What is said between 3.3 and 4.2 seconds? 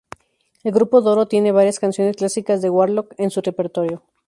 repertorio.